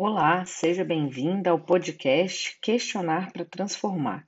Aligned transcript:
Olá, 0.00 0.44
seja 0.46 0.84
bem-vinda 0.84 1.50
ao 1.50 1.58
podcast 1.58 2.56
Questionar 2.62 3.32
para 3.32 3.44
Transformar. 3.44 4.24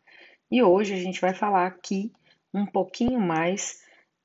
E 0.51 0.61
hoje 0.61 0.95
a 0.95 0.97
gente 0.97 1.21
vai 1.21 1.33
falar 1.33 1.65
aqui 1.65 2.11
um 2.53 2.67
pouquinho 2.67 3.21
mais 3.21 3.79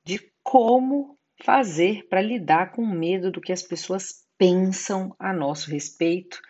de 0.04 0.20
como 0.42 1.20
fazer 1.44 2.08
para 2.10 2.20
lidar 2.20 2.72
com 2.72 2.82
o 2.82 2.90
medo 2.90 3.32
do 3.32 3.40
que 3.40 3.54
as 3.54 3.62
pessoas 3.62 4.26
pensam 4.40 5.16
a 5.20 5.32
nosso 5.32 5.70
respeito, 5.70 6.42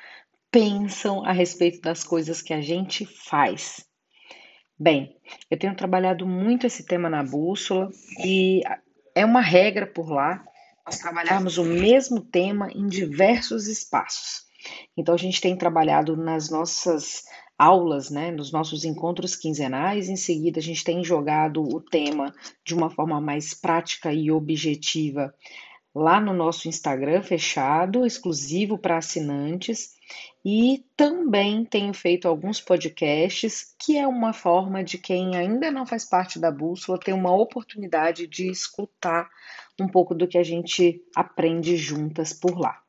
pensam 0.50 1.26
a 1.26 1.34
respeito 1.34 1.82
das 1.82 2.02
coisas 2.02 2.42
que 2.42 2.54
a 2.54 2.62
gente 2.62 3.06
faz. 3.06 3.86
Bem, 4.80 5.20
eu 5.52 5.60
tenho 5.60 5.76
trabalhado 5.76 6.26
muito 6.26 6.66
esse 6.66 6.86
tema 6.86 7.10
na 7.10 7.22
bússola 7.22 7.90
e 8.24 8.62
é 9.14 9.26
uma 9.26 9.42
regra 9.42 9.86
por 9.86 10.10
lá 10.10 10.42
nós 10.86 11.00
trabalharmos 11.00 11.58
o 11.58 11.66
mesmo 11.66 12.22
tema 12.22 12.70
em 12.72 12.88
diversos 12.88 13.68
espaços. 13.68 14.45
Então, 14.98 15.14
a 15.14 15.18
gente 15.18 15.42
tem 15.42 15.58
trabalhado 15.58 16.16
nas 16.16 16.50
nossas 16.50 17.24
aulas, 17.58 18.10
né, 18.10 18.32
nos 18.32 18.52
nossos 18.52 18.84
encontros 18.84 19.36
quinzenais, 19.36 20.10
em 20.10 20.16
seguida, 20.18 20.60
a 20.60 20.64
gente 20.64 20.84
tem 20.84 21.04
jogado 21.04 21.62
o 21.64 21.80
tema 21.80 22.34
de 22.66 22.76
uma 22.76 22.90
forma 22.90 23.22
mais 23.22 23.54
prática 23.54 24.12
e 24.14 24.30
objetiva 24.30 25.34
lá 25.96 26.20
no 26.20 26.34
nosso 26.34 26.68
Instagram 26.68 27.24
fechado, 27.24 28.06
exclusivo 28.06 28.78
para 28.78 28.98
assinantes, 28.98 29.96
e 30.44 30.84
também 30.96 31.64
tenho 31.64 31.94
feito 31.94 32.28
alguns 32.28 32.60
podcasts, 32.60 33.74
que 33.80 33.98
é 33.98 34.06
uma 34.06 34.34
forma 34.34 34.84
de 34.84 34.98
quem 34.98 35.38
ainda 35.38 35.72
não 35.72 35.86
faz 35.86 36.04
parte 36.04 36.38
da 36.38 36.52
bússola 36.52 37.00
ter 37.00 37.14
uma 37.14 37.34
oportunidade 37.34 38.28
de 38.28 38.52
escutar 38.52 39.30
um 39.80 39.88
pouco 39.88 40.14
do 40.14 40.28
que 40.28 40.38
a 40.38 40.44
gente 40.44 41.02
aprende 41.16 41.78
juntas 41.78 42.34
por 42.34 42.60
lá. 42.60 42.85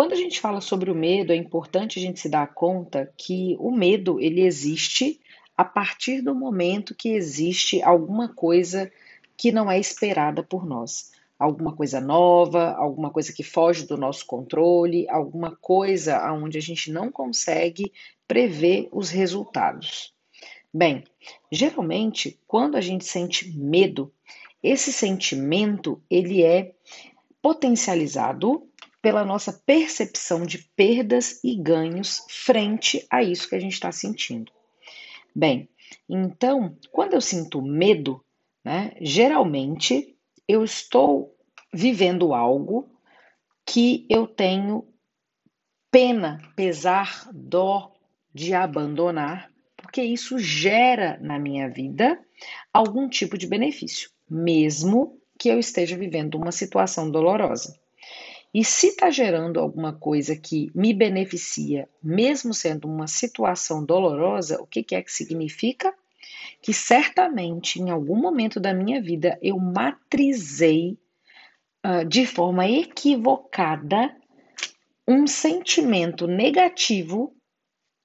Quando 0.00 0.14
a 0.14 0.16
gente 0.16 0.40
fala 0.40 0.62
sobre 0.62 0.90
o 0.90 0.94
medo, 0.94 1.30
é 1.30 1.36
importante 1.36 1.98
a 1.98 2.02
gente 2.02 2.20
se 2.20 2.30
dar 2.30 2.54
conta 2.54 3.12
que 3.18 3.54
o 3.60 3.70
medo 3.70 4.18
ele 4.18 4.40
existe 4.40 5.20
a 5.54 5.62
partir 5.62 6.22
do 6.22 6.34
momento 6.34 6.94
que 6.94 7.10
existe 7.10 7.82
alguma 7.82 8.26
coisa 8.26 8.90
que 9.36 9.52
não 9.52 9.70
é 9.70 9.78
esperada 9.78 10.42
por 10.42 10.64
nós 10.64 11.12
alguma 11.38 11.76
coisa 11.76 12.00
nova, 12.00 12.72
alguma 12.78 13.10
coisa 13.10 13.30
que 13.30 13.42
foge 13.42 13.86
do 13.86 13.98
nosso 13.98 14.24
controle, 14.24 15.06
alguma 15.06 15.54
coisa 15.54 16.16
aonde 16.16 16.56
a 16.56 16.62
gente 16.62 16.90
não 16.90 17.12
consegue 17.12 17.92
prever 18.26 18.88
os 18.90 19.10
resultados. 19.10 20.14
Bem, 20.72 21.04
geralmente, 21.52 22.38
quando 22.46 22.76
a 22.76 22.80
gente 22.80 23.04
sente 23.04 23.54
medo, 23.54 24.10
esse 24.62 24.94
sentimento 24.94 26.02
ele 26.08 26.42
é 26.42 26.72
potencializado 27.42 28.69
pela 29.02 29.24
nossa 29.24 29.52
percepção 29.52 30.44
de 30.44 30.58
perdas 30.76 31.40
e 31.42 31.56
ganhos 31.56 32.24
frente 32.28 33.06
a 33.10 33.22
isso 33.22 33.48
que 33.48 33.54
a 33.54 33.60
gente 33.60 33.72
está 33.72 33.90
sentindo. 33.90 34.52
Bem, 35.34 35.68
então, 36.08 36.76
quando 36.90 37.14
eu 37.14 37.20
sinto 37.20 37.62
medo, 37.62 38.22
né, 38.64 38.92
geralmente 39.00 40.16
eu 40.46 40.64
estou 40.64 41.34
vivendo 41.72 42.34
algo 42.34 42.90
que 43.64 44.06
eu 44.10 44.26
tenho 44.26 44.86
pena, 45.90 46.40
pesar, 46.56 47.28
dó 47.32 47.92
de 48.34 48.54
abandonar, 48.54 49.50
porque 49.76 50.02
isso 50.02 50.38
gera 50.38 51.18
na 51.20 51.38
minha 51.38 51.68
vida 51.68 52.18
algum 52.72 53.08
tipo 53.08 53.36
de 53.36 53.46
benefício, 53.46 54.10
mesmo 54.28 55.18
que 55.38 55.48
eu 55.48 55.58
esteja 55.58 55.96
vivendo 55.96 56.34
uma 56.36 56.52
situação 56.52 57.10
dolorosa. 57.10 57.78
E 58.52 58.64
se 58.64 58.88
está 58.88 59.10
gerando 59.10 59.60
alguma 59.60 59.92
coisa 59.92 60.34
que 60.36 60.70
me 60.74 60.92
beneficia, 60.92 61.88
mesmo 62.02 62.52
sendo 62.52 62.88
uma 62.88 63.06
situação 63.06 63.84
dolorosa, 63.84 64.60
o 64.60 64.66
que, 64.66 64.82
que 64.82 64.94
é 64.94 65.02
que 65.02 65.12
significa? 65.12 65.94
que 66.62 66.72
certamente 66.72 67.80
em 67.80 67.90
algum 67.90 68.16
momento 68.16 68.60
da 68.60 68.74
minha 68.74 69.00
vida 69.00 69.38
eu 69.42 69.58
matrizei 69.58 70.98
uh, 71.84 72.04
de 72.06 72.26
forma 72.26 72.68
equivocada 72.68 74.14
um 75.08 75.26
sentimento 75.26 76.26
negativo 76.26 77.34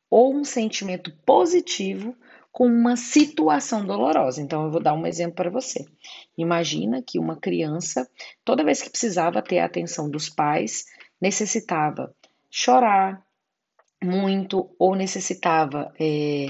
ou 0.09 0.33
um 0.33 0.43
sentimento 0.43 1.11
positivo 1.25 2.15
com 2.55 2.67
uma 2.67 2.95
situação 2.95 3.85
dolorosa. 3.85 4.41
Então, 4.41 4.63
eu 4.63 4.71
vou 4.71 4.81
dar 4.81 4.93
um 4.93 5.05
exemplo 5.05 5.35
para 5.35 5.49
você. 5.49 5.85
Imagina 6.37 7.01
que 7.01 7.19
uma 7.19 7.35
criança, 7.35 8.09
toda 8.45 8.63
vez 8.63 8.81
que 8.81 8.89
precisava 8.89 9.41
ter 9.41 9.59
a 9.59 9.65
atenção 9.65 10.09
dos 10.09 10.29
pais, 10.29 10.85
necessitava 11.19 12.15
chorar 12.49 13.21
muito 14.01 14.73
ou 14.79 14.95
necessitava 14.95 15.93
é, 15.99 16.47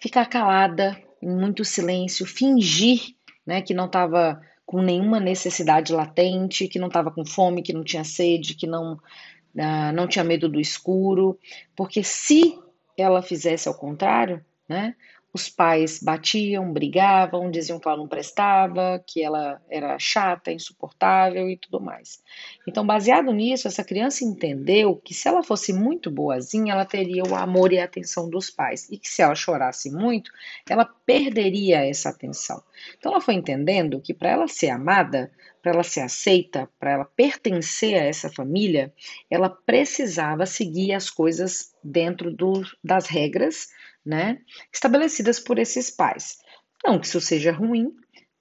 ficar 0.00 0.26
calada 0.26 1.00
muito 1.22 1.64
silêncio, 1.64 2.26
fingir 2.26 3.14
né, 3.46 3.62
que 3.62 3.72
não 3.72 3.86
estava 3.86 4.42
com 4.66 4.82
nenhuma 4.82 5.20
necessidade 5.20 5.92
latente, 5.92 6.66
que 6.66 6.80
não 6.80 6.88
estava 6.88 7.12
com 7.12 7.24
fome, 7.24 7.62
que 7.62 7.72
não 7.72 7.84
tinha 7.84 8.02
sede, 8.02 8.54
que 8.54 8.66
não, 8.66 8.94
uh, 8.94 9.92
não 9.94 10.08
tinha 10.08 10.24
medo 10.24 10.48
do 10.48 10.60
escuro, 10.60 11.38
porque 11.76 12.02
se 12.02 12.58
ela 12.98 13.22
fizesse 13.22 13.68
ao 13.68 13.74
contrário, 13.74 14.44
né, 14.68 14.96
os 15.34 15.48
pais 15.48 15.98
batiam, 16.00 16.72
brigavam, 16.72 17.50
diziam 17.50 17.80
que 17.80 17.88
ela 17.88 17.96
não 17.96 18.06
prestava, 18.06 19.02
que 19.04 19.20
ela 19.20 19.60
era 19.68 19.98
chata, 19.98 20.52
insuportável 20.52 21.50
e 21.50 21.56
tudo 21.56 21.80
mais. 21.80 22.22
Então, 22.68 22.86
baseado 22.86 23.32
nisso, 23.32 23.66
essa 23.66 23.82
criança 23.82 24.24
entendeu 24.24 24.94
que 24.94 25.12
se 25.12 25.26
ela 25.26 25.42
fosse 25.42 25.72
muito 25.72 26.08
boazinha, 26.08 26.72
ela 26.72 26.84
teria 26.84 27.24
o 27.24 27.34
amor 27.34 27.72
e 27.72 27.80
a 27.80 27.84
atenção 27.84 28.30
dos 28.30 28.48
pais, 28.48 28.88
e 28.92 28.96
que 28.96 29.08
se 29.08 29.22
ela 29.22 29.34
chorasse 29.34 29.90
muito, 29.90 30.30
ela 30.70 30.84
perderia 30.84 31.84
essa 31.84 32.10
atenção. 32.10 32.62
Então, 32.96 33.10
ela 33.10 33.20
foi 33.20 33.34
entendendo 33.34 34.00
que 34.00 34.14
para 34.14 34.30
ela 34.30 34.46
ser 34.46 34.70
amada, 34.70 35.32
para 35.60 35.72
ela 35.72 35.82
ser 35.82 36.02
aceita, 36.02 36.68
para 36.78 36.92
ela 36.92 37.04
pertencer 37.04 37.96
a 37.96 38.04
essa 38.04 38.30
família, 38.30 38.92
ela 39.28 39.50
precisava 39.50 40.46
seguir 40.46 40.92
as 40.92 41.10
coisas 41.10 41.74
dentro 41.82 42.30
do, 42.30 42.62
das 42.84 43.06
regras 43.06 43.68
né, 44.04 44.38
estabelecidas 44.72 45.40
por 45.40 45.58
esses 45.58 45.90
pais. 45.90 46.38
Não 46.84 46.98
que 46.98 47.06
isso 47.06 47.20
seja 47.20 47.52
ruim, 47.52 47.94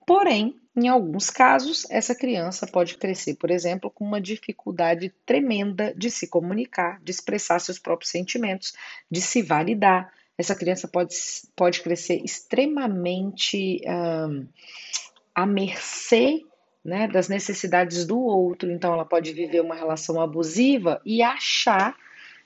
porém, 0.05 0.59
em 0.75 0.87
alguns 0.87 1.29
casos, 1.29 1.85
essa 1.91 2.15
criança 2.15 2.65
pode 2.65 2.97
crescer, 2.97 3.35
por 3.35 3.51
exemplo, 3.51 3.91
com 3.91 4.03
uma 4.03 4.19
dificuldade 4.19 5.13
tremenda 5.23 5.93
de 5.95 6.09
se 6.09 6.27
comunicar, 6.27 6.99
de 7.03 7.11
expressar 7.11 7.59
seus 7.59 7.77
próprios 7.77 8.09
sentimentos, 8.09 8.73
de 9.09 9.21
se 9.21 9.43
validar. 9.43 10.11
Essa 10.35 10.55
criança 10.55 10.87
pode, 10.87 11.15
pode 11.55 11.81
crescer 11.81 12.21
extremamente 12.25 13.81
um, 13.85 14.47
à 15.35 15.45
mercê 15.45 16.43
né, 16.83 17.07
das 17.07 17.29
necessidades 17.29 18.03
do 18.03 18.19
outro. 18.19 18.71
Então, 18.71 18.93
ela 18.93 19.05
pode 19.05 19.31
viver 19.31 19.61
uma 19.61 19.75
relação 19.75 20.19
abusiva 20.19 20.99
e 21.05 21.21
achar 21.21 21.95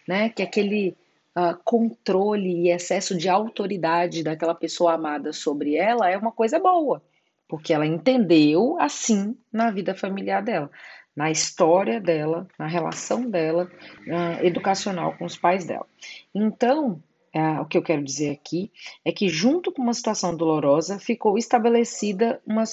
né, 0.06 0.30
que 0.30 0.44
aquele 0.44 0.98
uh, 1.38 1.56
controle 1.64 2.64
e 2.64 2.72
excesso 2.72 3.16
de 3.16 3.30
autoridade 3.30 4.24
daquela 4.24 4.56
pessoa 4.56 4.94
amada 4.94 5.32
sobre 5.32 5.76
ela 5.76 6.10
é 6.10 6.18
uma 6.18 6.32
coisa 6.32 6.60
boa, 6.60 7.04
porque 7.48 7.74
ela 7.74 7.86
entendeu 7.86 8.76
assim 8.80 9.38
na 9.54 9.70
vida 9.70 9.94
familiar 9.94 10.42
dela, 10.42 10.72
na 11.16 11.30
história 11.30 12.02
dela, 12.02 12.48
na 12.58 12.66
relação 12.66 13.30
dela 13.30 13.70
uh, 14.08 14.46
educacional 14.46 15.16
com 15.16 15.26
os 15.26 15.38
pais 15.38 15.66
dela. 15.66 15.86
Então, 16.34 17.02
uh, 17.36 17.62
o 17.62 17.66
que 17.66 17.78
eu 17.78 17.84
quero 17.84 18.04
dizer 18.04 18.32
aqui 18.32 18.72
é 19.06 19.12
que, 19.12 19.30
junto 19.30 19.72
com 19.72 19.84
uma 19.84 19.94
situação 19.94 20.36
dolorosa, 20.36 21.00
ficou 21.00 21.38
estabelecida 21.38 22.42
uma, 22.46 22.64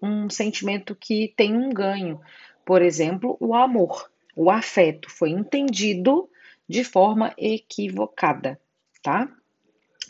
um 0.00 0.30
sentimento 0.30 0.94
que 0.94 1.32
tem 1.36 1.56
um 1.56 1.70
ganho. 1.70 2.20
Por 2.64 2.82
exemplo, 2.82 3.36
o 3.40 3.54
amor, 3.54 4.08
o 4.36 4.50
afeto 4.50 5.10
foi 5.10 5.30
entendido 5.30 6.28
de 6.68 6.84
forma 6.84 7.32
equivocada, 7.36 8.60
tá? 9.02 9.28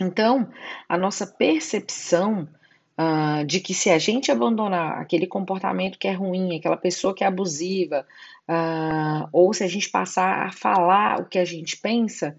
Então, 0.01 0.49
a 0.89 0.97
nossa 0.97 1.27
percepção 1.27 2.49
uh, 2.99 3.45
de 3.45 3.61
que 3.61 3.75
se 3.75 3.91
a 3.91 3.99
gente 3.99 4.31
abandonar 4.31 4.99
aquele 4.99 5.27
comportamento 5.27 5.99
que 5.99 6.09
é 6.09 6.13
ruim, 6.13 6.57
aquela 6.57 6.77
pessoa 6.77 7.15
que 7.15 7.25
é 7.25 7.27
abusiva, 7.27 8.07
uh, 8.49 9.29
ou 9.33 9.53
se 9.53 9.65
a 9.65 9.69
gente 9.69 9.91
passar 9.91 10.47
a 10.47 10.53
falar 10.53 11.21
o 11.21 11.27
que 11.27 11.39
a 11.39 11.45
gente 11.45 11.77
pensa, 11.77 12.37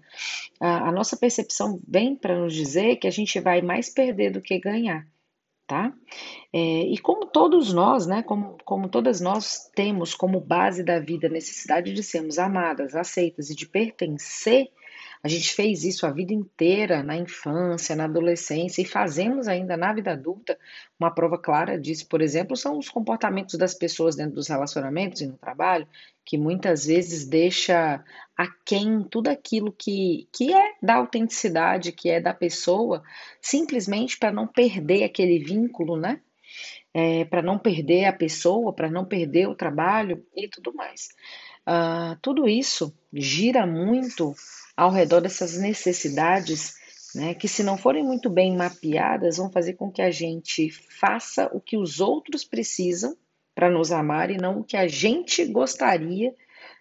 uh, 0.60 0.88
a 0.88 0.92
nossa 0.92 1.16
percepção 1.16 1.80
vem 1.86 2.16
para 2.16 2.38
nos 2.38 2.54
dizer 2.54 2.96
que 2.96 3.06
a 3.06 3.12
gente 3.12 3.38
vai 3.40 3.62
mais 3.62 3.88
perder 3.88 4.30
do 4.30 4.40
que 4.40 4.58
ganhar 4.58 5.06
tá? 5.66 5.92
É, 6.52 6.58
e 6.58 6.98
como 6.98 7.26
todos 7.26 7.72
nós, 7.72 8.06
né, 8.06 8.22
como, 8.22 8.56
como 8.64 8.88
todas 8.88 9.20
nós 9.20 9.70
temos 9.74 10.14
como 10.14 10.40
base 10.40 10.82
da 10.82 10.98
vida 10.98 11.26
a 11.26 11.30
necessidade 11.30 11.92
de 11.92 12.02
sermos 12.02 12.38
amadas, 12.38 12.94
aceitas 12.94 13.50
e 13.50 13.54
de 13.54 13.66
pertencer, 13.66 14.68
a 15.24 15.28
gente 15.28 15.54
fez 15.54 15.84
isso 15.84 16.04
a 16.04 16.10
vida 16.10 16.34
inteira, 16.34 17.02
na 17.02 17.16
infância, 17.16 17.96
na 17.96 18.04
adolescência, 18.04 18.82
e 18.82 18.84
fazemos 18.84 19.48
ainda 19.48 19.74
na 19.74 19.90
vida 19.90 20.12
adulta. 20.12 20.58
Uma 21.00 21.10
prova 21.10 21.38
clara 21.38 21.80
disso, 21.80 22.06
por 22.06 22.20
exemplo, 22.20 22.54
são 22.54 22.76
os 22.76 22.90
comportamentos 22.90 23.54
das 23.54 23.72
pessoas 23.72 24.14
dentro 24.14 24.34
dos 24.34 24.48
relacionamentos 24.48 25.22
e 25.22 25.26
no 25.26 25.38
trabalho, 25.38 25.88
que 26.26 26.36
muitas 26.36 26.84
vezes 26.84 27.26
deixa 27.26 28.04
aquém 28.36 29.02
tudo 29.02 29.28
aquilo 29.28 29.72
que, 29.72 30.28
que 30.30 30.52
é 30.52 30.72
da 30.82 30.96
autenticidade, 30.96 31.92
que 31.92 32.10
é 32.10 32.20
da 32.20 32.34
pessoa, 32.34 33.02
simplesmente 33.40 34.18
para 34.18 34.30
não 34.30 34.46
perder 34.46 35.04
aquele 35.04 35.38
vínculo, 35.38 35.96
né? 35.96 36.20
É, 36.92 37.24
para 37.24 37.40
não 37.40 37.58
perder 37.58 38.04
a 38.04 38.12
pessoa, 38.12 38.74
para 38.74 38.90
não 38.90 39.06
perder 39.06 39.48
o 39.48 39.54
trabalho 39.54 40.22
e 40.36 40.46
tudo 40.48 40.74
mais. 40.74 41.08
Uh, 41.66 42.14
tudo 42.20 42.46
isso 42.46 42.94
gira 43.10 43.66
muito 43.66 44.34
ao 44.76 44.90
redor 44.90 45.20
dessas 45.20 45.56
necessidades, 45.58 46.74
né, 47.14 47.34
que 47.34 47.46
se 47.46 47.62
não 47.62 47.78
forem 47.78 48.02
muito 48.02 48.28
bem 48.28 48.56
mapeadas, 48.56 49.36
vão 49.36 49.50
fazer 49.50 49.74
com 49.74 49.90
que 49.90 50.02
a 50.02 50.10
gente 50.10 50.70
faça 50.70 51.48
o 51.52 51.60
que 51.60 51.76
os 51.76 52.00
outros 52.00 52.44
precisam 52.44 53.16
para 53.54 53.70
nos 53.70 53.92
amar 53.92 54.30
e 54.30 54.36
não 54.36 54.60
o 54.60 54.64
que 54.64 54.76
a 54.76 54.88
gente 54.88 55.44
gostaria, 55.44 56.34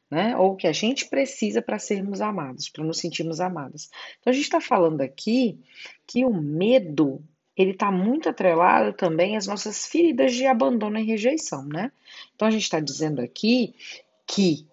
né? 0.09 0.35
Ou 0.37 0.53
o 0.53 0.55
que 0.55 0.67
a 0.67 0.71
gente 0.71 1.07
precisa 1.07 1.61
para 1.61 1.79
sermos 1.79 2.19
amados, 2.19 2.69
para 2.69 2.83
nos 2.83 2.99
sentirmos 2.99 3.39
amados. 3.39 3.89
Então 4.19 4.31
a 4.31 4.33
gente 4.33 4.45
está 4.45 4.59
falando 4.59 5.01
aqui 5.01 5.59
que 6.07 6.25
o 6.25 6.33
medo 6.33 7.23
ele 7.55 7.71
está 7.71 7.91
muito 7.91 8.27
atrelado 8.27 8.93
também 8.93 9.37
às 9.37 9.45
nossas 9.45 9.85
feridas 9.85 10.33
de 10.33 10.47
abandono 10.47 10.97
e 10.97 11.03
rejeição, 11.03 11.63
né? 11.65 11.91
Então 12.35 12.47
a 12.47 12.51
gente 12.51 12.63
está 12.63 12.79
dizendo 12.79 13.21
aqui 13.21 13.75
que 14.25 14.67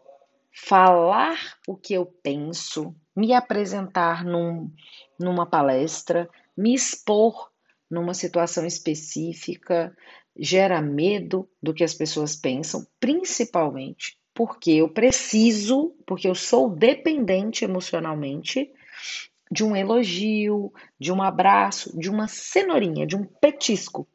falar 0.52 1.56
o 1.66 1.76
que 1.76 1.94
eu 1.94 2.06
penso, 2.06 2.94
me 3.14 3.32
apresentar 3.32 4.24
num, 4.24 4.70
numa 5.18 5.46
palestra, 5.46 6.28
me 6.56 6.74
expor 6.74 7.50
numa 7.90 8.14
situação 8.14 8.66
específica, 8.66 9.96
gera 10.38 10.80
medo 10.80 11.48
do 11.62 11.74
que 11.74 11.84
as 11.84 11.94
pessoas 11.94 12.36
pensam, 12.36 12.86
principalmente 12.98 14.20
porque 14.34 14.70
eu 14.70 14.88
preciso, 14.88 15.94
porque 16.06 16.28
eu 16.28 16.34
sou 16.34 16.70
dependente 16.70 17.64
emocionalmente 17.64 18.72
de 19.50 19.64
um 19.64 19.74
elogio, 19.74 20.72
de 20.98 21.12
um 21.12 21.20
abraço, 21.20 21.98
de 21.98 22.08
uma 22.08 22.28
cenourinha, 22.28 23.06
de 23.06 23.16
um 23.16 23.24
petisco 23.24 24.08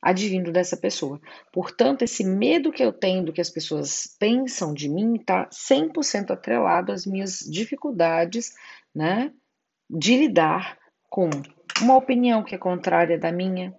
advindo 0.00 0.52
dessa 0.52 0.76
pessoa. 0.76 1.20
Portanto, 1.52 2.02
esse 2.02 2.24
medo 2.24 2.72
que 2.72 2.82
eu 2.82 2.92
tenho 2.92 3.24
do 3.24 3.32
que 3.32 3.40
as 3.40 3.50
pessoas 3.50 4.16
pensam 4.18 4.72
de 4.72 4.88
mim 4.88 5.16
está 5.16 5.48
100% 5.48 6.30
atrelado 6.30 6.92
às 6.92 7.04
minhas 7.04 7.40
dificuldades, 7.40 8.52
né, 8.94 9.32
de 9.90 10.16
lidar 10.16 10.78
com 11.08 11.28
uma 11.80 11.96
opinião 11.96 12.42
que 12.42 12.54
é 12.54 12.58
contrária 12.58 13.18
da 13.18 13.32
minha, 13.32 13.74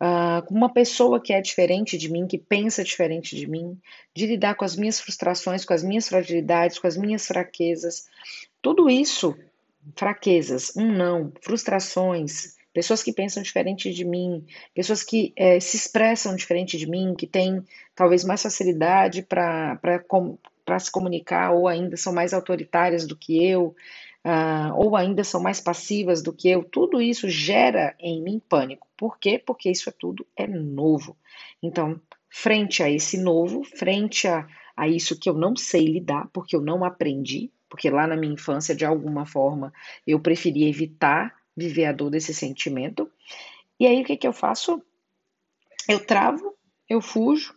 uh, 0.00 0.54
uma 0.54 0.72
pessoa 0.72 1.20
que 1.20 1.32
é 1.32 1.40
diferente 1.40 1.98
de 1.98 2.10
mim, 2.10 2.26
que 2.26 2.38
pensa 2.38 2.84
diferente 2.84 3.36
de 3.36 3.46
mim, 3.46 3.78
de 4.14 4.26
lidar 4.26 4.54
com 4.54 4.64
as 4.64 4.76
minhas 4.76 5.00
frustrações, 5.00 5.64
com 5.64 5.74
as 5.74 5.82
minhas 5.82 6.08
fragilidades, 6.08 6.78
com 6.78 6.86
as 6.86 6.96
minhas 6.96 7.26
fraquezas. 7.26 8.04
Tudo 8.62 8.88
isso, 8.88 9.36
fraquezas, 9.96 10.72
um 10.76 10.90
não, 10.92 11.32
frustrações, 11.42 12.56
pessoas 12.80 13.02
que 13.02 13.12
pensam 13.12 13.42
diferente 13.42 13.92
de 13.92 14.06
mim, 14.06 14.42
pessoas 14.74 15.02
que 15.02 15.34
é, 15.36 15.60
se 15.60 15.76
expressam 15.76 16.34
diferente 16.34 16.78
de 16.78 16.88
mim, 16.88 17.14
que 17.14 17.26
têm 17.26 17.62
talvez 17.94 18.24
mais 18.24 18.42
facilidade 18.42 19.20
para 19.20 19.78
se 20.78 20.90
comunicar 20.90 21.52
ou 21.52 21.68
ainda 21.68 21.94
são 21.98 22.10
mais 22.10 22.32
autoritárias 22.32 23.06
do 23.06 23.14
que 23.14 23.44
eu 23.44 23.74
uh, 24.24 24.74
ou 24.76 24.96
ainda 24.96 25.22
são 25.22 25.42
mais 25.42 25.60
passivas 25.60 26.22
do 26.22 26.32
que 26.32 26.48
eu, 26.48 26.64
tudo 26.64 27.02
isso 27.02 27.28
gera 27.28 27.94
em 28.00 28.22
mim 28.22 28.40
pânico. 28.48 28.88
Por 28.96 29.18
quê? 29.18 29.38
Porque 29.38 29.70
isso 29.70 29.90
é 29.90 29.92
tudo 29.92 30.26
é 30.34 30.46
novo. 30.46 31.18
Então, 31.62 32.00
frente 32.30 32.82
a 32.82 32.88
esse 32.88 33.18
novo, 33.18 33.62
frente 33.62 34.26
a, 34.26 34.48
a 34.74 34.88
isso 34.88 35.20
que 35.20 35.28
eu 35.28 35.34
não 35.34 35.54
sei 35.54 35.84
lidar, 35.84 36.30
porque 36.32 36.56
eu 36.56 36.62
não 36.62 36.82
aprendi, 36.82 37.50
porque 37.68 37.90
lá 37.90 38.06
na 38.06 38.16
minha 38.16 38.32
infância, 38.32 38.74
de 38.74 38.86
alguma 38.86 39.26
forma, 39.26 39.70
eu 40.06 40.18
preferi 40.18 40.66
evitar 40.66 41.38
viver 41.56 41.86
a 41.86 41.92
dor 41.92 42.10
desse 42.10 42.34
sentimento. 42.34 43.10
E 43.78 43.86
aí, 43.86 44.02
o 44.02 44.04
que, 44.04 44.16
que 44.16 44.26
eu 44.26 44.32
faço? 44.32 44.82
Eu 45.88 46.04
travo, 46.04 46.54
eu 46.88 47.00
fujo, 47.00 47.54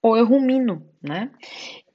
ou 0.00 0.16
eu 0.16 0.26
rumino, 0.26 0.86
né? 1.02 1.30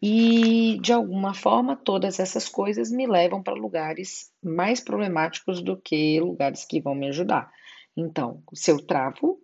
E 0.01 0.79
de 0.81 0.93
alguma 0.93 1.33
forma, 1.33 1.75
todas 1.75 2.19
essas 2.19 2.47
coisas 2.47 2.91
me 2.91 3.05
levam 3.05 3.43
para 3.43 3.53
lugares 3.53 4.31
mais 4.41 4.79
problemáticos 4.79 5.61
do 5.61 5.77
que 5.77 6.19
lugares 6.19 6.65
que 6.65 6.81
vão 6.81 6.95
me 6.95 7.09
ajudar. 7.09 7.51
Então, 7.95 8.41
se 8.53 8.71
eu 8.71 8.85
travo, 8.85 9.39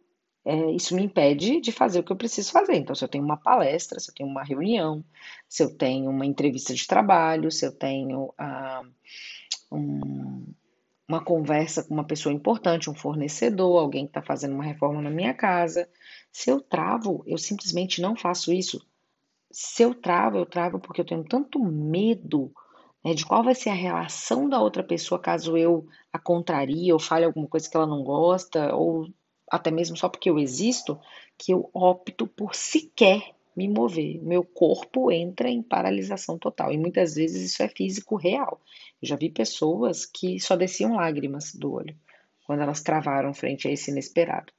é, 0.45 0.71
isso 0.71 0.95
me 0.95 1.03
impede 1.03 1.59
de 1.59 1.71
fazer 1.71 1.99
o 1.99 2.03
que 2.03 2.11
eu 2.11 2.15
preciso 2.15 2.51
fazer. 2.51 2.75
Então, 2.75 2.95
se 2.95 3.03
eu 3.03 3.09
tenho 3.09 3.23
uma 3.23 3.37
palestra, 3.37 3.99
se 3.99 4.11
eu 4.11 4.15
tenho 4.15 4.29
uma 4.29 4.43
reunião, 4.43 5.03
se 5.49 5.63
eu 5.63 5.75
tenho 5.75 6.09
uma 6.09 6.25
entrevista 6.25 6.73
de 6.73 6.87
trabalho, 6.87 7.51
se 7.51 7.65
eu 7.65 7.71
tenho 7.71 8.33
ah, 8.37 8.83
um, 9.71 10.45
uma 11.07 11.23
conversa 11.23 11.83
com 11.83 11.93
uma 11.93 12.03
pessoa 12.03 12.33
importante, 12.33 12.89
um 12.89 12.95
fornecedor, 12.95 13.79
alguém 13.79 14.05
que 14.05 14.09
está 14.09 14.21
fazendo 14.21 14.55
uma 14.55 14.63
reforma 14.63 15.01
na 15.01 15.09
minha 15.09 15.33
casa, 15.33 15.87
se 16.31 16.49
eu 16.49 16.59
travo, 16.59 17.23
eu 17.27 17.37
simplesmente 17.37 18.01
não 18.01 18.15
faço 18.15 18.51
isso. 18.51 18.85
Se 19.51 19.83
eu 19.83 19.93
travo, 19.93 20.37
eu 20.37 20.45
travo 20.45 20.79
porque 20.79 21.01
eu 21.01 21.05
tenho 21.05 21.23
tanto 21.23 21.59
medo 21.63 22.51
né, 23.03 23.13
de 23.13 23.25
qual 23.25 23.43
vai 23.43 23.53
ser 23.53 23.69
a 23.69 23.75
reação 23.75 24.49
da 24.49 24.59
outra 24.59 24.83
pessoa 24.83 25.21
caso 25.21 25.55
eu 25.55 25.87
a 26.11 26.17
contrarie 26.17 26.91
ou 26.91 26.99
fale 26.99 27.25
alguma 27.25 27.47
coisa 27.47 27.69
que 27.69 27.77
ela 27.77 27.85
não 27.85 28.03
gosta, 28.03 28.73
ou 28.73 29.07
até 29.49 29.69
mesmo 29.69 29.95
só 29.95 30.09
porque 30.09 30.29
eu 30.29 30.39
existo, 30.39 30.99
que 31.37 31.53
eu 31.53 31.69
opto 31.71 32.25
por 32.25 32.55
sequer 32.55 33.34
me 33.55 33.67
mover. 33.67 34.21
Meu 34.21 34.43
corpo 34.43 35.11
entra 35.11 35.49
em 35.49 35.63
paralisação 35.63 36.37
total. 36.37 36.73
E 36.73 36.77
muitas 36.77 37.15
vezes 37.15 37.51
isso 37.51 37.63
é 37.63 37.69
físico 37.69 38.15
real. 38.15 38.61
Eu 39.01 39.07
já 39.07 39.15
vi 39.15 39.29
pessoas 39.29 40.05
que 40.05 40.39
só 40.39 40.55
desciam 40.55 40.95
lágrimas 40.95 41.53
do 41.53 41.73
olho 41.73 41.95
quando 42.45 42.61
elas 42.61 42.81
travaram 42.81 43.33
frente 43.33 43.67
a 43.67 43.71
esse 43.71 43.89
inesperado. 43.89 44.53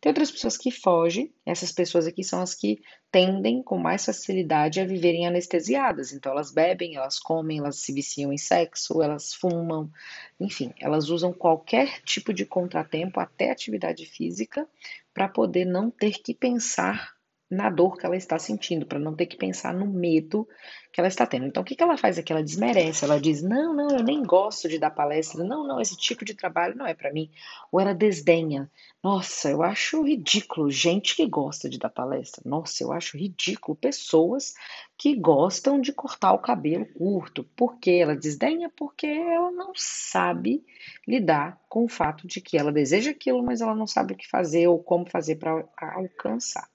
Tem 0.00 0.10
outras 0.10 0.30
pessoas 0.30 0.56
que 0.56 0.70
fogem, 0.70 1.32
essas 1.44 1.72
pessoas 1.72 2.06
aqui 2.06 2.22
são 2.22 2.40
as 2.40 2.54
que 2.54 2.80
tendem 3.10 3.62
com 3.62 3.76
mais 3.76 4.04
facilidade 4.04 4.80
a 4.80 4.84
viverem 4.84 5.26
anestesiadas. 5.26 6.12
Então, 6.12 6.32
elas 6.32 6.52
bebem, 6.52 6.96
elas 6.96 7.18
comem, 7.18 7.58
elas 7.58 7.76
se 7.76 7.92
viciam 7.92 8.32
em 8.32 8.38
sexo, 8.38 9.02
elas 9.02 9.34
fumam, 9.34 9.90
enfim, 10.38 10.72
elas 10.80 11.08
usam 11.08 11.32
qualquer 11.32 12.00
tipo 12.02 12.32
de 12.32 12.46
contratempo, 12.46 13.18
até 13.18 13.50
atividade 13.50 14.06
física, 14.06 14.68
para 15.12 15.28
poder 15.28 15.64
não 15.64 15.90
ter 15.90 16.22
que 16.22 16.34
pensar 16.34 17.15
na 17.50 17.70
dor 17.70 17.96
que 17.96 18.04
ela 18.04 18.16
está 18.16 18.38
sentindo, 18.38 18.86
para 18.86 18.98
não 18.98 19.14
ter 19.14 19.26
que 19.26 19.36
pensar 19.36 19.72
no 19.72 19.86
medo 19.86 20.48
que 20.92 21.00
ela 21.00 21.08
está 21.08 21.26
tendo. 21.26 21.46
Então, 21.46 21.62
o 21.62 21.66
que, 21.66 21.76
que 21.76 21.82
ela 21.82 21.96
faz 21.96 22.18
aqui? 22.18 22.32
Ela 22.32 22.42
desmerece, 22.42 23.04
ela 23.04 23.20
diz: 23.20 23.42
não, 23.42 23.72
não, 23.72 23.88
eu 23.90 24.02
nem 24.02 24.22
gosto 24.22 24.68
de 24.68 24.78
dar 24.78 24.90
palestra, 24.90 25.44
não, 25.44 25.66
não, 25.66 25.80
esse 25.80 25.96
tipo 25.96 26.24
de 26.24 26.34
trabalho 26.34 26.76
não 26.76 26.86
é 26.86 26.94
para 26.94 27.12
mim. 27.12 27.30
Ou 27.70 27.80
ela 27.80 27.94
desdenha: 27.94 28.70
nossa, 29.02 29.50
eu 29.50 29.62
acho 29.62 30.02
ridículo 30.02 30.70
gente 30.70 31.14
que 31.14 31.26
gosta 31.26 31.68
de 31.68 31.78
dar 31.78 31.90
palestra, 31.90 32.42
nossa, 32.44 32.82
eu 32.82 32.92
acho 32.92 33.16
ridículo 33.16 33.76
pessoas 33.76 34.54
que 34.98 35.14
gostam 35.14 35.80
de 35.80 35.92
cortar 35.92 36.32
o 36.32 36.38
cabelo 36.38 36.86
curto. 36.94 37.44
Por 37.56 37.78
que 37.78 37.92
ela 37.92 38.16
desdenha? 38.16 38.68
Porque 38.74 39.06
ela 39.06 39.52
não 39.52 39.72
sabe 39.76 40.64
lidar 41.06 41.60
com 41.68 41.84
o 41.84 41.88
fato 41.88 42.26
de 42.26 42.40
que 42.40 42.58
ela 42.58 42.72
deseja 42.72 43.12
aquilo, 43.12 43.42
mas 43.42 43.60
ela 43.60 43.74
não 43.74 43.86
sabe 43.86 44.14
o 44.14 44.16
que 44.16 44.28
fazer 44.28 44.66
ou 44.66 44.82
como 44.82 45.08
fazer 45.08 45.36
para 45.36 45.68
alcançar. 45.78 46.68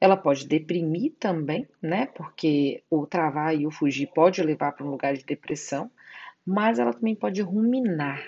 Ela 0.00 0.16
pode 0.16 0.46
deprimir 0.46 1.12
também, 1.18 1.66
né? 1.80 2.06
Porque 2.06 2.82
o 2.90 3.06
travar 3.06 3.54
e 3.54 3.66
o 3.66 3.70
fugir 3.70 4.08
pode 4.14 4.42
levar 4.42 4.72
para 4.72 4.84
um 4.84 4.90
lugar 4.90 5.14
de 5.14 5.24
depressão, 5.24 5.90
mas 6.44 6.78
ela 6.78 6.92
também 6.92 7.14
pode 7.14 7.40
ruminar. 7.40 8.22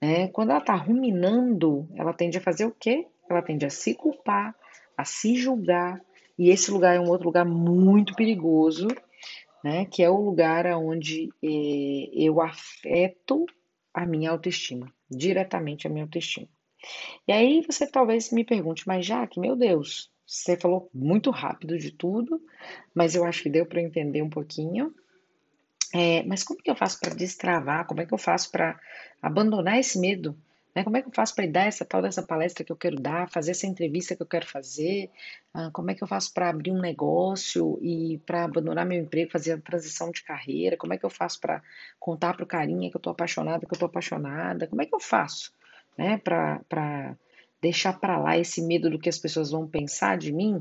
Né? 0.00 0.28
Quando 0.28 0.50
ela 0.50 0.60
está 0.60 0.74
ruminando, 0.74 1.88
ela 1.94 2.12
tende 2.12 2.38
a 2.38 2.40
fazer 2.40 2.64
o 2.64 2.74
quê? 2.78 3.06
Ela 3.28 3.42
tende 3.42 3.66
a 3.66 3.70
se 3.70 3.94
culpar, 3.94 4.54
a 4.96 5.04
se 5.04 5.36
julgar, 5.36 6.00
e 6.38 6.48
esse 6.48 6.70
lugar 6.70 6.96
é 6.96 7.00
um 7.00 7.08
outro 7.08 7.26
lugar 7.26 7.44
muito 7.44 8.14
perigoso, 8.14 8.88
né? 9.62 9.84
Que 9.84 10.02
é 10.02 10.08
o 10.08 10.16
lugar 10.16 10.66
onde 10.66 11.28
eh, 11.42 12.08
eu 12.14 12.40
afeto 12.40 13.44
a 13.92 14.06
minha 14.06 14.30
autoestima, 14.30 14.90
diretamente 15.10 15.86
a 15.86 15.90
minha 15.90 16.04
autoestima. 16.04 16.48
E 17.28 17.32
aí 17.32 17.60
você 17.60 17.86
talvez 17.86 18.32
me 18.32 18.42
pergunte, 18.42 18.88
mas 18.88 19.04
já 19.04 19.26
que 19.26 19.38
meu 19.38 19.54
Deus, 19.54 20.10
você 20.30 20.56
falou 20.56 20.88
muito 20.94 21.30
rápido 21.32 21.76
de 21.76 21.90
tudo, 21.90 22.40
mas 22.94 23.16
eu 23.16 23.24
acho 23.24 23.42
que 23.42 23.50
deu 23.50 23.66
para 23.66 23.82
entender 23.82 24.22
um 24.22 24.30
pouquinho. 24.30 24.94
É, 25.92 26.22
mas 26.22 26.44
como 26.44 26.62
que 26.62 26.70
eu 26.70 26.76
faço 26.76 27.00
para 27.00 27.12
destravar? 27.12 27.84
Como 27.84 28.00
é 28.00 28.06
que 28.06 28.14
eu 28.14 28.18
faço 28.18 28.48
para 28.52 28.78
abandonar 29.20 29.80
esse 29.80 29.98
medo? 29.98 30.38
Né? 30.72 30.84
Como 30.84 30.96
é 30.96 31.02
que 31.02 31.08
eu 31.08 31.12
faço 31.12 31.34
para 31.34 31.48
dar 31.48 31.66
essa 31.66 31.84
tal 31.84 32.00
dessa 32.00 32.22
palestra 32.22 32.64
que 32.64 32.70
eu 32.70 32.76
quero 32.76 32.94
dar, 32.94 33.28
fazer 33.28 33.50
essa 33.50 33.66
entrevista 33.66 34.14
que 34.14 34.22
eu 34.22 34.26
quero 34.26 34.46
fazer? 34.46 35.10
Ah, 35.52 35.68
como 35.72 35.90
é 35.90 35.96
que 35.96 36.02
eu 36.04 36.06
faço 36.06 36.32
para 36.32 36.48
abrir 36.48 36.70
um 36.70 36.80
negócio 36.80 37.76
e 37.82 38.18
para 38.24 38.44
abandonar 38.44 38.86
meu 38.86 39.02
emprego, 39.02 39.32
fazer 39.32 39.54
a 39.54 39.58
transição 39.58 40.12
de 40.12 40.22
carreira? 40.22 40.76
Como 40.76 40.94
é 40.94 40.96
que 40.96 41.04
eu 41.04 41.10
faço 41.10 41.40
para 41.40 41.60
contar 41.98 42.34
para 42.34 42.44
o 42.44 42.46
carinha 42.46 42.88
que 42.88 42.96
eu 42.96 43.00
estou 43.00 43.10
apaixonada, 43.10 43.66
que 43.66 43.72
eu 43.72 43.74
estou 43.74 43.88
apaixonada? 43.88 44.68
Como 44.68 44.80
é 44.80 44.86
que 44.86 44.94
eu 44.94 45.00
faço 45.00 45.52
né, 45.98 46.18
para 46.18 47.16
deixar 47.62 47.98
para 48.00 48.18
lá 48.18 48.38
esse 48.38 48.62
medo 48.62 48.90
do 48.90 48.98
que 48.98 49.08
as 49.08 49.18
pessoas 49.18 49.50
vão 49.50 49.66
pensar 49.66 50.16
de 50.18 50.32
mim, 50.32 50.60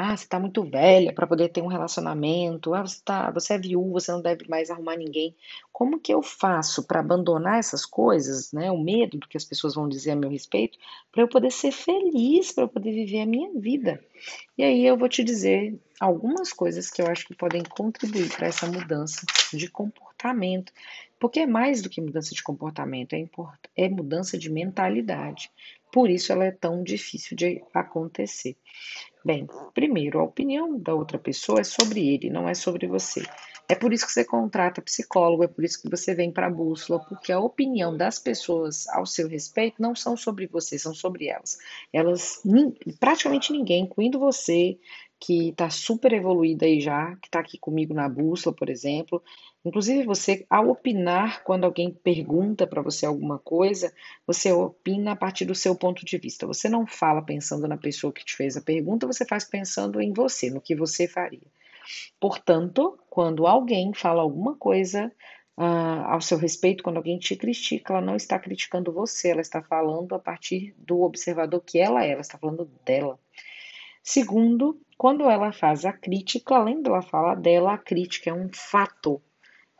Ah, 0.00 0.16
você 0.16 0.24
está 0.24 0.38
muito 0.38 0.62
velha 0.62 1.12
para 1.12 1.26
poder 1.26 1.48
ter 1.48 1.60
um 1.60 1.66
relacionamento. 1.66 2.72
Ah, 2.72 2.82
você, 2.86 3.00
tá, 3.04 3.30
você 3.32 3.54
é 3.54 3.58
viúva, 3.58 3.98
você 3.98 4.12
não 4.12 4.22
deve 4.22 4.48
mais 4.48 4.70
arrumar 4.70 4.96
ninguém. 4.96 5.34
Como 5.72 5.98
que 5.98 6.14
eu 6.14 6.22
faço 6.22 6.86
para 6.86 7.00
abandonar 7.00 7.58
essas 7.58 7.84
coisas, 7.84 8.52
né? 8.52 8.70
O 8.70 8.78
medo 8.78 9.18
do 9.18 9.26
que 9.28 9.36
as 9.36 9.44
pessoas 9.44 9.74
vão 9.74 9.88
dizer 9.88 10.12
a 10.12 10.16
meu 10.16 10.30
respeito, 10.30 10.78
para 11.10 11.22
eu 11.22 11.28
poder 11.28 11.50
ser 11.50 11.72
feliz, 11.72 12.52
para 12.52 12.64
eu 12.64 12.68
poder 12.68 12.92
viver 12.92 13.22
a 13.22 13.26
minha 13.26 13.50
vida. 13.58 14.00
E 14.56 14.62
aí 14.64 14.86
eu 14.86 14.96
vou 14.96 15.08
te 15.08 15.24
dizer 15.24 15.78
algumas 16.00 16.52
coisas 16.52 16.90
que 16.90 17.02
eu 17.02 17.08
acho 17.08 17.26
que 17.26 17.34
podem 17.34 17.62
contribuir 17.64 18.30
para 18.36 18.46
essa 18.48 18.66
mudança 18.66 19.26
de 19.52 19.68
comportamento. 19.70 20.72
Porque 21.18 21.40
é 21.40 21.46
mais 21.46 21.82
do 21.82 21.90
que 21.90 22.00
mudança 22.00 22.34
de 22.34 22.42
comportamento, 22.42 23.14
é, 23.14 23.28
é 23.76 23.88
mudança 23.88 24.38
de 24.38 24.50
mentalidade. 24.50 25.50
Por 25.92 26.10
isso 26.10 26.32
ela 26.32 26.44
é 26.44 26.50
tão 26.50 26.82
difícil 26.82 27.36
de 27.36 27.62
acontecer. 27.72 28.56
Bem, 29.28 29.46
primeiro, 29.74 30.20
a 30.20 30.24
opinião 30.24 30.80
da 30.80 30.94
outra 30.94 31.18
pessoa 31.18 31.60
é 31.60 31.62
sobre 31.62 32.14
ele, 32.14 32.30
não 32.30 32.48
é 32.48 32.54
sobre 32.54 32.86
você. 32.86 33.22
É 33.68 33.74
por 33.74 33.92
isso 33.92 34.06
que 34.06 34.12
você 34.12 34.24
contrata 34.24 34.80
psicólogo, 34.80 35.44
é 35.44 35.46
por 35.46 35.62
isso 35.62 35.82
que 35.82 35.90
você 35.90 36.14
vem 36.14 36.32
para 36.32 36.46
a 36.46 36.50
bússola, 36.50 36.98
porque 36.98 37.30
a 37.30 37.38
opinião 37.38 37.94
das 37.94 38.18
pessoas 38.18 38.88
ao 38.88 39.04
seu 39.04 39.28
respeito 39.28 39.82
não 39.82 39.94
são 39.94 40.16
sobre 40.16 40.46
você, 40.46 40.78
são 40.78 40.94
sobre 40.94 41.26
elas. 41.26 41.58
Elas, 41.92 42.42
praticamente 42.98 43.52
ninguém, 43.52 43.82
incluindo 43.82 44.18
você, 44.18 44.78
que 45.20 45.48
está 45.48 45.68
super 45.68 46.12
evoluída 46.12 46.64
aí 46.64 46.80
já, 46.80 47.16
que 47.16 47.26
está 47.26 47.40
aqui 47.40 47.58
comigo 47.58 47.92
na 47.92 48.08
bússola, 48.08 48.54
por 48.54 48.70
exemplo. 48.70 49.22
Inclusive, 49.64 50.04
você, 50.04 50.46
ao 50.48 50.68
opinar, 50.68 51.42
quando 51.42 51.64
alguém 51.64 51.90
pergunta 51.90 52.66
para 52.66 52.80
você 52.80 53.04
alguma 53.04 53.38
coisa, 53.38 53.92
você 54.26 54.52
opina 54.52 55.12
a 55.12 55.16
partir 55.16 55.44
do 55.44 55.54
seu 55.54 55.74
ponto 55.74 56.04
de 56.04 56.16
vista. 56.16 56.46
Você 56.46 56.68
não 56.68 56.86
fala 56.86 57.20
pensando 57.20 57.66
na 57.66 57.76
pessoa 57.76 58.12
que 58.12 58.24
te 58.24 58.34
fez 58.36 58.56
a 58.56 58.62
pergunta, 58.62 59.06
você 59.18 59.24
faz 59.24 59.44
pensando 59.44 60.00
em 60.00 60.12
você, 60.12 60.50
no 60.50 60.60
que 60.60 60.74
você 60.74 61.08
faria. 61.08 61.46
Portanto, 62.20 62.98
quando 63.10 63.46
alguém 63.46 63.92
fala 63.92 64.22
alguma 64.22 64.54
coisa 64.54 65.12
uh, 65.56 66.04
ao 66.06 66.20
seu 66.20 66.38
respeito, 66.38 66.82
quando 66.82 66.98
alguém 66.98 67.18
te 67.18 67.34
critica, 67.34 67.94
ela 67.94 68.02
não 68.02 68.16
está 68.16 68.38
criticando 68.38 68.92
você, 68.92 69.30
ela 69.30 69.40
está 69.40 69.62
falando 69.62 70.14
a 70.14 70.18
partir 70.18 70.74
do 70.78 71.02
observador 71.02 71.60
que 71.60 71.78
ela 71.78 72.04
é, 72.04 72.12
ela 72.12 72.20
está 72.20 72.38
falando 72.38 72.70
dela. 72.84 73.18
Segundo, 74.02 74.80
quando 74.96 75.28
ela 75.28 75.52
faz 75.52 75.84
a 75.84 75.92
crítica, 75.92 76.56
além 76.56 76.80
dela 76.82 77.02
falar 77.02 77.34
dela, 77.34 77.74
a 77.74 77.78
crítica 77.78 78.30
é 78.30 78.32
um 78.32 78.48
fato. 78.52 79.20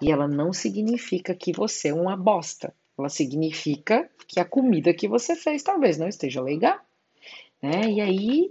E 0.01 0.13
ela 0.13 0.29
não 0.29 0.53
significa 0.53 1.35
que 1.35 1.53
você 1.53 1.89
é 1.89 1.95
uma 1.95 2.17
bosta. 2.17 2.75
Ela 2.97 3.09
significa 3.09 4.09
que 4.29 4.39
a 4.39 4.45
comida 4.45 4.95
que 4.95 5.09
você 5.09 5.35
fez 5.35 5.63
talvez 5.63 5.99
não 5.99 6.09
esteja 6.09 6.41
legal. 6.41 6.79
Né? 7.63 7.91
E 7.91 8.01
aí, 8.01 8.49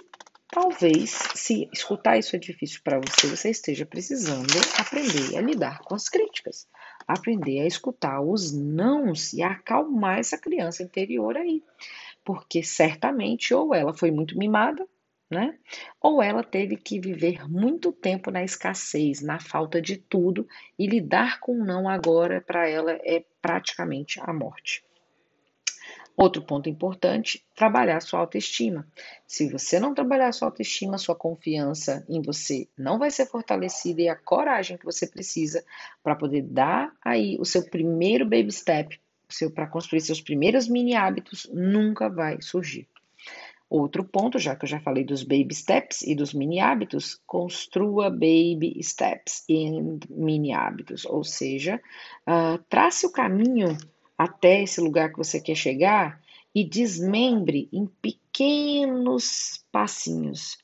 talvez, 0.50 1.12
se 1.36 1.70
escutar 1.74 2.18
isso 2.18 2.36
é 2.36 2.40
difícil 2.40 2.82
para 2.84 3.00
você, 3.00 3.28
você 3.28 3.50
esteja 3.50 3.86
precisando 3.86 4.48
aprender 4.80 5.38
a 5.38 5.42
lidar 5.42 5.80
com 5.80 5.96
as 5.96 6.10
críticas. 6.10 6.68
Aprender 7.08 7.62
a 7.62 7.68
escutar 7.68 8.22
os 8.22 8.52
nãos 8.52 9.34
e 9.34 9.42
acalmar 9.42 10.20
essa 10.20 10.38
criança 10.38 10.84
interior 10.84 11.38
aí. 11.38 11.64
Porque 12.24 12.64
certamente 12.64 13.54
ou 13.54 13.74
ela 13.74 13.94
foi 13.94 14.12
muito 14.12 14.38
mimada, 14.38 14.86
né? 15.30 15.58
Ou 16.02 16.22
ela 16.22 16.44
teve 16.44 16.78
que 16.78 17.00
viver 17.00 17.50
muito 17.50 17.92
tempo 17.92 18.32
na 18.32 18.44
escassez, 18.44 19.22
na 19.22 19.40
falta 19.40 19.82
de 19.82 19.98
tudo, 19.98 20.48
e 20.78 20.88
lidar 20.88 21.40
com 21.40 21.54
o 21.54 21.66
não 21.66 21.88
agora 21.88 22.42
para 22.42 22.68
ela 22.68 22.92
é 23.04 23.24
praticamente 23.42 24.20
a 24.22 24.34
morte. 24.34 24.87
Outro 26.20 26.42
ponto 26.42 26.68
importante, 26.68 27.46
trabalhar 27.56 28.02
sua 28.02 28.22
autoestima. 28.22 28.88
Se 29.28 29.48
você 29.52 29.80
não 29.80 29.94
trabalhar 29.94 30.32
sua 30.32 30.48
autoestima, 30.48 30.98
sua 30.98 31.14
confiança 31.14 32.04
em 32.10 32.24
você 32.24 32.68
não 32.76 32.98
vai 32.98 33.12
ser 33.12 33.28
fortalecida 33.28 34.02
e 34.02 34.10
a 34.10 34.16
coragem 34.16 34.78
que 34.78 34.86
você 34.86 35.06
precisa 35.06 35.64
para 36.02 36.16
poder 36.16 36.42
dar 36.42 36.92
aí 37.06 37.38
o 37.40 37.46
seu 37.46 37.70
primeiro 37.70 38.26
baby 38.26 38.52
step, 38.52 39.00
para 39.54 39.68
construir 39.68 40.02
seus 40.02 40.20
primeiros 40.20 40.68
mini 40.68 40.96
hábitos, 40.96 41.48
nunca 41.54 42.10
vai 42.10 42.42
surgir. 42.42 42.88
Outro 43.70 44.04
ponto, 44.04 44.40
já 44.40 44.56
que 44.56 44.66
eu 44.66 44.70
já 44.70 44.80
falei 44.80 45.04
dos 45.04 45.22
baby 45.22 45.54
steps 45.54 46.02
e 46.02 46.16
dos 46.16 46.34
mini 46.34 46.60
hábitos, 46.60 47.22
construa 47.28 48.10
baby 48.10 48.82
steps 48.82 49.44
e 49.48 49.70
mini 50.10 50.52
hábitos, 50.52 51.06
ou 51.06 51.24
seja, 51.24 51.80
uh, 52.28 52.58
trace 52.70 53.06
o 53.06 53.12
caminho 53.12 53.78
até 54.18 54.64
esse 54.64 54.82
lugar 54.82 55.12
que 55.12 55.18
você 55.18 55.40
quer 55.40 55.56
chegar 55.56 56.22
e 56.54 56.64
desmembre 56.64 57.70
em 57.72 57.86
pequenos 57.86 59.64
passinhos, 59.72 60.58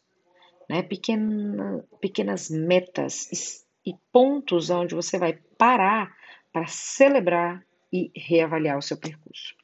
né? 0.70 0.82
Pequena, 0.82 1.86
pequenas 2.02 2.50
metas 2.50 3.64
e, 3.86 3.92
e 3.92 3.96
pontos 4.12 4.70
onde 4.70 4.96
você 4.96 5.20
vai 5.20 5.34
parar 5.58 6.16
para 6.52 6.68
celebrar 6.68 7.64
e 7.92 8.12
reavaliar 8.16 8.78
o 8.78 8.82
seu 8.82 8.98
percurso. 8.98 9.56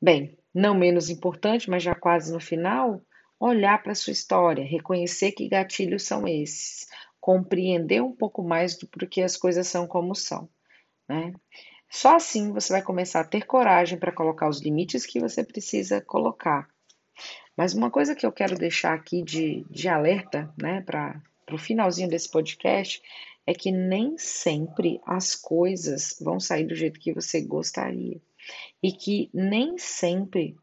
Bem, 0.00 0.36
não 0.54 0.74
menos 0.74 1.10
importante, 1.10 1.68
mas 1.68 1.82
já 1.82 1.94
quase 1.94 2.32
no 2.32 2.40
final, 2.40 3.00
olhar 3.38 3.82
para 3.82 3.92
a 3.92 3.94
sua 3.94 4.12
história, 4.12 4.64
reconhecer 4.64 5.32
que 5.32 5.48
gatilhos 5.48 6.04
são 6.04 6.26
esses, 6.26 6.86
compreender 7.20 8.02
um 8.02 8.12
pouco 8.12 8.42
mais 8.42 8.76
do 8.76 8.86
porquê 8.86 9.22
as 9.22 9.36
coisas 9.36 9.66
são 9.66 9.86
como 9.86 10.14
são. 10.14 10.48
Né? 11.08 11.34
Só 11.92 12.16
assim 12.16 12.54
você 12.54 12.72
vai 12.72 12.80
começar 12.80 13.20
a 13.20 13.24
ter 13.24 13.44
coragem 13.44 13.98
para 13.98 14.10
colocar 14.10 14.48
os 14.48 14.62
limites 14.62 15.04
que 15.04 15.20
você 15.20 15.44
precisa 15.44 16.00
colocar. 16.00 16.66
Mas 17.54 17.74
uma 17.74 17.90
coisa 17.90 18.14
que 18.14 18.24
eu 18.24 18.32
quero 18.32 18.56
deixar 18.56 18.94
aqui 18.94 19.22
de, 19.22 19.62
de 19.68 19.88
alerta 19.88 20.50
né, 20.60 20.80
para 20.80 21.22
o 21.52 21.58
finalzinho 21.58 22.08
desse 22.08 22.30
podcast 22.30 23.02
é 23.46 23.52
que 23.52 23.70
nem 23.70 24.16
sempre 24.16 25.02
as 25.04 25.34
coisas 25.34 26.16
vão 26.18 26.40
sair 26.40 26.64
do 26.66 26.74
jeito 26.74 26.98
que 26.98 27.12
você 27.12 27.42
gostaria 27.42 28.18
e 28.82 28.90
que 28.90 29.28
nem 29.34 29.76
sempre 29.76 30.56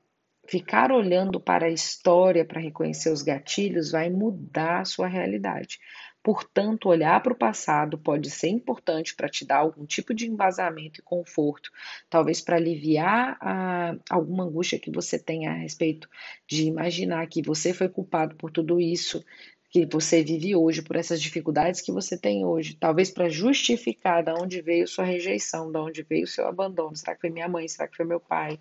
ficar 0.47 0.91
olhando 0.91 1.39
para 1.39 1.67
a 1.67 1.71
história 1.71 2.43
para 2.43 2.59
reconhecer 2.59 3.11
os 3.11 3.21
gatilhos 3.21 3.91
vai 3.91 4.09
mudar 4.09 4.79
a 4.79 4.85
sua 4.85 5.07
realidade. 5.07 5.77
Portanto, 6.21 6.89
olhar 6.89 7.21
para 7.23 7.31
o 7.31 7.37
passado 7.37 7.97
pode 7.97 8.29
ser 8.29 8.49
importante 8.49 9.15
para 9.15 9.29
te 9.29 9.45
dar 9.45 9.57
algum 9.57 9.85
tipo 9.85 10.13
de 10.13 10.27
embasamento 10.27 10.99
e 10.99 11.03
conforto, 11.03 11.71
talvez 12.09 12.41
para 12.41 12.57
aliviar 12.57 13.37
a, 13.39 13.95
alguma 14.09 14.43
angústia 14.43 14.79
que 14.79 14.91
você 14.91 15.17
tenha 15.17 15.51
a 15.51 15.55
respeito 15.55 16.09
de 16.45 16.65
imaginar 16.65 17.25
que 17.27 17.41
você 17.41 17.73
foi 17.73 17.87
culpado 17.87 18.35
por 18.35 18.51
tudo 18.51 18.81
isso, 18.81 19.23
que 19.69 19.85
você 19.85 20.23
vive 20.23 20.55
hoje, 20.55 20.81
por 20.81 20.95
essas 20.95 21.21
dificuldades 21.21 21.79
que 21.79 21.91
você 21.91 22.17
tem 22.17 22.43
hoje, 22.43 22.75
talvez 22.75 23.11
para 23.11 23.29
justificar 23.29 24.23
de 24.23 24.31
onde 24.31 24.61
veio 24.61 24.87
sua 24.87 25.05
rejeição, 25.05 25.71
de 25.71 25.77
onde 25.77 26.03
veio 26.03 26.27
seu 26.27 26.47
abandono. 26.47 26.95
Será 26.95 27.13
que 27.13 27.21
foi 27.21 27.29
minha 27.29 27.47
mãe? 27.47 27.67
Será 27.67 27.87
que 27.87 27.95
foi 27.95 28.05
meu 28.05 28.19
pai? 28.19 28.59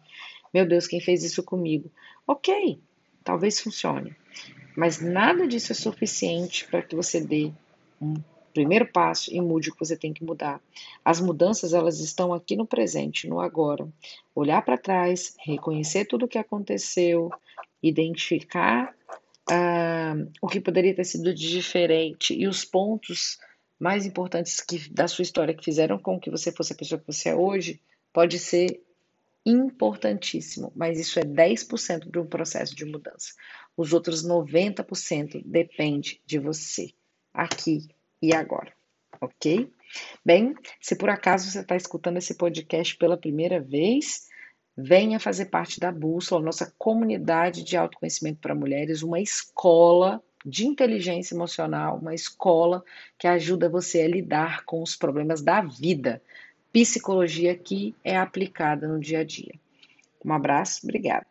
Meu 0.52 0.66
Deus, 0.66 0.86
quem 0.86 1.00
fez 1.00 1.24
isso 1.24 1.42
comigo? 1.42 1.90
Ok, 2.26 2.78
talvez 3.24 3.58
funcione, 3.58 4.14
mas 4.78 5.00
nada 5.00 5.44
disso 5.44 5.72
é 5.72 5.74
suficiente 5.74 6.64
para 6.68 6.80
que 6.80 6.94
você 6.94 7.20
dê 7.20 7.50
um 8.00 8.14
primeiro 8.54 8.86
passo 8.86 9.28
e 9.34 9.40
mude 9.40 9.70
o 9.70 9.72
que 9.72 9.80
você 9.80 9.96
tem 9.96 10.12
que 10.12 10.22
mudar. 10.22 10.60
As 11.04 11.20
mudanças 11.20 11.72
elas 11.72 11.98
estão 11.98 12.32
aqui 12.32 12.54
no 12.54 12.64
presente, 12.64 13.26
no 13.26 13.40
agora. 13.40 13.88
Olhar 14.36 14.62
para 14.62 14.78
trás, 14.78 15.34
reconhecer 15.44 16.04
tudo 16.04 16.26
o 16.26 16.28
que 16.28 16.38
aconteceu, 16.38 17.28
identificar 17.82 18.94
uh, 19.50 20.30
o 20.40 20.46
que 20.46 20.60
poderia 20.60 20.94
ter 20.94 21.04
sido 21.04 21.34
diferente 21.34 22.32
e 22.32 22.46
os 22.46 22.64
pontos 22.64 23.36
mais 23.80 24.06
importantes 24.06 24.60
que, 24.60 24.88
da 24.92 25.08
sua 25.08 25.22
história 25.22 25.54
que 25.54 25.64
fizeram 25.64 25.98
com 25.98 26.20
que 26.20 26.30
você 26.30 26.52
fosse 26.52 26.72
a 26.72 26.76
pessoa 26.76 27.00
que 27.00 27.12
você 27.12 27.30
é 27.30 27.34
hoje, 27.34 27.80
pode 28.12 28.38
ser 28.38 28.80
importantíssimo, 29.44 30.72
mas 30.74 30.98
isso 30.98 31.18
é 31.18 31.22
10% 31.22 32.10
de 32.10 32.18
um 32.18 32.26
processo 32.26 32.74
de 32.74 32.84
mudança. 32.84 33.32
Os 33.76 33.92
outros 33.92 34.26
90% 34.26 35.42
depende 35.44 36.20
de 36.26 36.38
você, 36.38 36.92
aqui 37.32 37.88
e 38.20 38.34
agora, 38.34 38.72
ok? 39.20 39.72
Bem, 40.24 40.54
se 40.80 40.96
por 40.96 41.08
acaso 41.08 41.50
você 41.50 41.60
está 41.60 41.76
escutando 41.76 42.18
esse 42.18 42.34
podcast 42.34 42.96
pela 42.96 43.16
primeira 43.16 43.60
vez, 43.60 44.28
Venha 44.80 45.18
fazer 45.18 45.46
parte 45.46 45.80
da 45.80 45.90
Bússola, 45.90 46.44
nossa 46.44 46.72
comunidade 46.78 47.64
de 47.64 47.76
autoconhecimento 47.76 48.38
para 48.38 48.54
mulheres, 48.54 49.02
uma 49.02 49.18
escola 49.18 50.22
de 50.46 50.68
inteligência 50.68 51.34
emocional, 51.34 51.98
uma 51.98 52.14
escola 52.14 52.84
que 53.18 53.26
ajuda 53.26 53.68
você 53.68 54.02
a 54.02 54.06
lidar 54.06 54.64
com 54.64 54.80
os 54.80 54.94
problemas 54.94 55.42
da 55.42 55.60
vida. 55.62 56.22
Psicologia 56.72 57.56
que 57.56 57.94
é 58.04 58.16
aplicada 58.16 58.86
no 58.86 59.00
dia 59.00 59.20
a 59.20 59.24
dia. 59.24 59.54
Um 60.24 60.32
abraço, 60.32 60.80
obrigada. 60.84 61.26